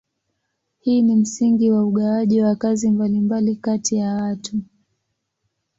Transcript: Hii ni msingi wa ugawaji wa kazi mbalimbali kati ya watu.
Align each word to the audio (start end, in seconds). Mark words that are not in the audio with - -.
Hii 0.79 1.01
ni 1.01 1.15
msingi 1.15 1.71
wa 1.71 1.83
ugawaji 1.85 2.41
wa 2.41 2.55
kazi 2.55 2.91
mbalimbali 2.91 3.55
kati 3.55 3.95
ya 3.95 4.13
watu. 4.15 4.55